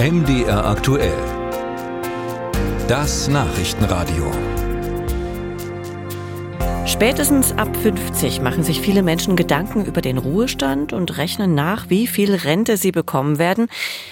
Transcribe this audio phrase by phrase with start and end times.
[0.00, 1.12] MDR aktuell.
[2.86, 4.30] Das Nachrichtenradio.
[6.86, 12.06] Spätestens ab 50 machen sich viele Menschen Gedanken über den Ruhestand und rechnen nach, wie
[12.06, 13.66] viel Rente sie bekommen werden.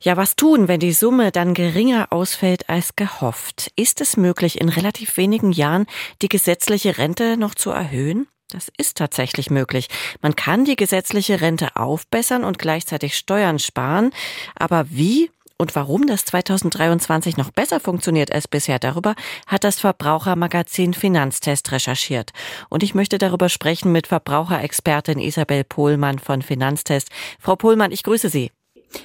[0.00, 3.70] Ja, was tun, wenn die Summe dann geringer ausfällt als gehofft?
[3.76, 5.86] Ist es möglich, in relativ wenigen Jahren
[6.22, 8.26] die gesetzliche Rente noch zu erhöhen?
[8.50, 9.88] Das ist tatsächlich möglich.
[10.22, 14.10] Man kann die gesetzliche Rente aufbessern und gleichzeitig Steuern sparen.
[14.54, 19.14] Aber wie und warum das 2023 noch besser funktioniert als bisher, darüber
[19.46, 22.32] hat das Verbrauchermagazin Finanztest recherchiert.
[22.68, 27.08] Und ich möchte darüber sprechen mit Verbraucherexpertin Isabel Pohlmann von Finanztest.
[27.40, 28.50] Frau Pohlmann, ich grüße Sie.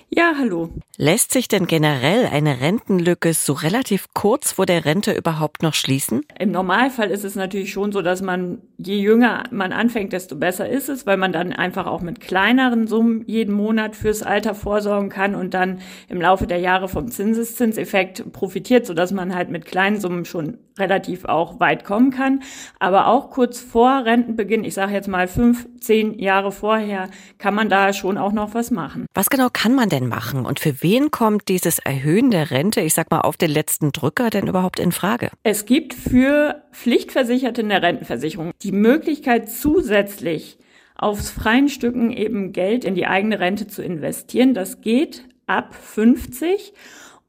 [0.10, 0.70] Ja, hallo.
[0.98, 6.22] Lässt sich denn generell eine Rentenlücke so relativ kurz vor der Rente überhaupt noch schließen?
[6.38, 10.70] Im Normalfall ist es natürlich schon so, dass man, je jünger man anfängt, desto besser
[10.70, 15.10] ist es, weil man dann einfach auch mit kleineren Summen jeden Monat fürs Alter vorsorgen
[15.10, 20.00] kann und dann im Laufe der Jahre vom Zinseszinseffekt profitiert, sodass man halt mit kleinen
[20.00, 22.42] Summen schon relativ auch weit kommen kann.
[22.80, 27.70] Aber auch kurz vor Rentenbeginn, ich sage jetzt mal fünf, zehn Jahre vorher, kann man
[27.70, 29.06] da schon auch noch was machen.
[29.14, 32.94] Was genau kann man denn machen und für wen kommt dieses Erhöhen der Rente, ich
[32.94, 35.32] sag mal, auf den letzten Drücker denn überhaupt in Frage?
[35.44, 40.58] Es gibt für Pflichtversicherte in der Rentenversicherung die Möglichkeit zusätzlich
[40.96, 44.54] aufs freien Stücken eben Geld in die eigene Rente zu investieren.
[44.54, 46.74] Das geht ab 50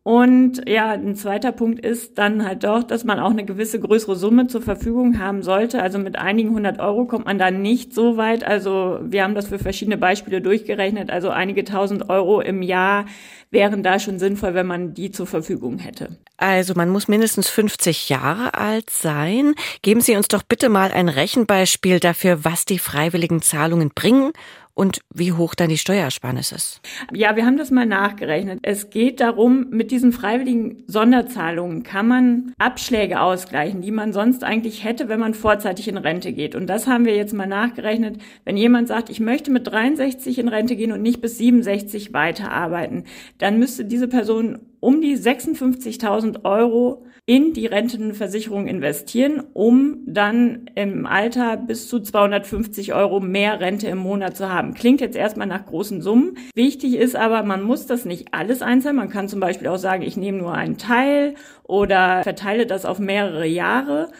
[0.06, 4.16] und ja, ein zweiter Punkt ist dann halt doch, dass man auch eine gewisse größere
[4.16, 5.82] Summe zur Verfügung haben sollte.
[5.82, 8.44] Also mit einigen hundert Euro kommt man da nicht so weit.
[8.44, 11.10] Also wir haben das für verschiedene Beispiele durchgerechnet.
[11.10, 13.06] Also einige tausend Euro im Jahr
[13.50, 16.18] wären da schon sinnvoll, wenn man die zur Verfügung hätte.
[16.36, 19.54] Also man muss mindestens 50 Jahre alt sein.
[19.80, 24.32] Geben Sie uns doch bitte mal ein Rechenbeispiel dafür, was die freiwilligen Zahlungen bringen
[24.74, 26.80] und wie hoch dann die Steuersparnis ist.
[27.12, 28.58] Ja, wir haben das mal nachgerechnet.
[28.62, 34.84] Es geht darum, mit diesen freiwilligen Sonderzahlungen kann man Abschläge ausgleichen, die man sonst eigentlich
[34.84, 36.54] hätte, wenn man vorzeitig in Rente geht.
[36.54, 38.18] Und das haben wir jetzt mal nachgerechnet.
[38.44, 43.04] Wenn jemand sagt, ich möchte mit 63 in Rente gehen und nicht bis 67 weiterarbeiten,
[43.38, 51.06] dann müsste diese Person um die 56.000 Euro in die Rentenversicherung investieren, um dann im
[51.06, 54.74] Alter bis zu 250 Euro mehr Rente im Monat zu haben.
[54.74, 56.36] Klingt jetzt erstmal nach großen Summen.
[56.54, 58.96] Wichtig ist aber, man muss das nicht alles einzahlen.
[58.96, 62.98] Man kann zum Beispiel auch sagen, ich nehme nur einen Teil oder verteile das auf
[62.98, 64.10] mehrere Jahre.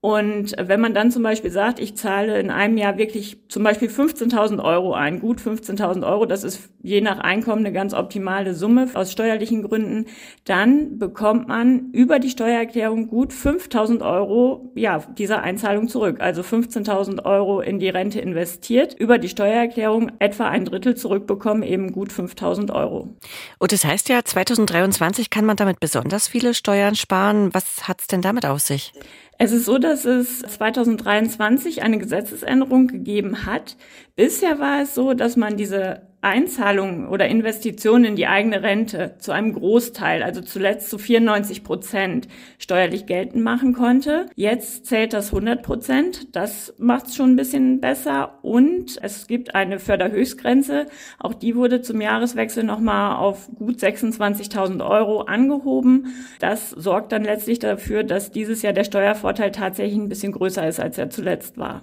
[0.00, 3.88] Und wenn man dann zum Beispiel sagt, ich zahle in einem Jahr wirklich zum Beispiel
[3.88, 8.88] 15.000 Euro ein, gut 15.000 Euro, das ist je nach Einkommen eine ganz optimale Summe
[8.94, 10.06] aus steuerlichen Gründen,
[10.44, 16.18] dann bekommt man über die Steuererklärung gut 5.000 Euro, ja, dieser Einzahlung zurück.
[16.20, 21.90] Also 15.000 Euro in die Rente investiert, über die Steuererklärung etwa ein Drittel zurückbekommen, eben
[21.90, 23.16] gut 5.000 Euro.
[23.58, 27.52] Und das heißt ja, 2023 kann man damit besonders viele Steuern sparen.
[27.52, 28.92] Was hat's denn damit auf sich?
[29.40, 33.76] Es ist so, dass es 2023 eine Gesetzesänderung gegeben hat.
[34.16, 39.30] Bisher war es so, dass man diese Einzahlungen oder Investitionen in die eigene Rente zu
[39.30, 42.26] einem Großteil, also zuletzt zu 94 Prozent
[42.58, 44.26] steuerlich geltend machen konnte.
[44.34, 46.34] Jetzt zählt das 100 Prozent.
[46.34, 48.40] Das macht es schon ein bisschen besser.
[48.42, 50.86] Und es gibt eine Förderhöchstgrenze.
[51.20, 56.14] Auch die wurde zum Jahreswechsel nochmal auf gut 26.000 Euro angehoben.
[56.40, 60.80] Das sorgt dann letztlich dafür, dass dieses Jahr der Steuervorteil tatsächlich ein bisschen größer ist,
[60.80, 61.82] als er zuletzt war.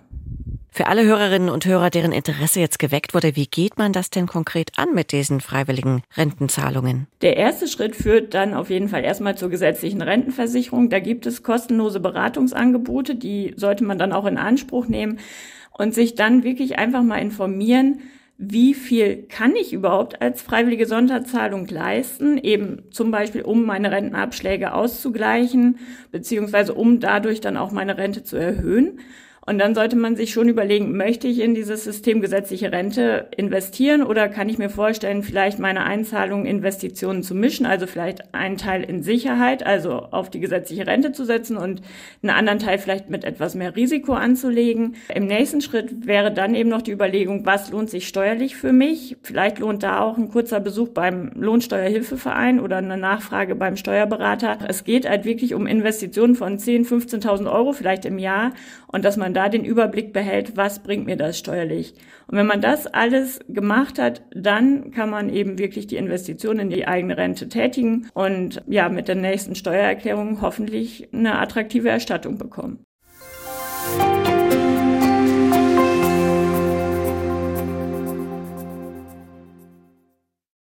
[0.76, 4.28] Für alle Hörerinnen und Hörer, deren Interesse jetzt geweckt wurde, wie geht man das denn
[4.28, 7.08] konkret an mit diesen freiwilligen Rentenzahlungen?
[7.22, 10.90] Der erste Schritt führt dann auf jeden Fall erstmal zur gesetzlichen Rentenversicherung.
[10.90, 15.20] Da gibt es kostenlose Beratungsangebote, die sollte man dann auch in Anspruch nehmen
[15.72, 18.02] und sich dann wirklich einfach mal informieren,
[18.38, 24.74] wie viel kann ich überhaupt als freiwillige Sonderzahlung leisten, eben zum Beispiel um meine Rentenabschläge
[24.74, 25.80] auszugleichen,
[26.12, 29.00] beziehungsweise um dadurch dann auch meine Rente zu erhöhen.
[29.48, 34.02] Und dann sollte man sich schon überlegen, möchte ich in dieses System gesetzliche Rente investieren
[34.02, 38.84] oder kann ich mir vorstellen, vielleicht meine Einzahlungen, Investitionen zu mischen, also vielleicht einen Teil
[38.84, 41.84] in Sicherheit, also auf die gesetzliche Rente zu setzen und
[42.24, 44.96] einen anderen Teil vielleicht mit etwas mehr Risiko anzulegen.
[45.14, 49.18] Im nächsten Schritt wäre dann eben noch die Überlegung, was lohnt sich steuerlich für mich?
[49.22, 54.58] Vielleicht lohnt da auch ein kurzer Besuch beim Lohnsteuerhilfeverein oder eine Nachfrage beim Steuerberater.
[54.68, 58.52] Es geht halt wirklich um Investitionen von 10.000, 15.000 Euro vielleicht im Jahr
[58.88, 61.94] und dass man da den Überblick behält, was bringt mir das steuerlich.
[62.28, 66.70] Und wenn man das alles gemacht hat, dann kann man eben wirklich die Investition in
[66.70, 72.86] die eigene Rente tätigen und ja, mit der nächsten Steuererklärung hoffentlich eine attraktive Erstattung bekommen.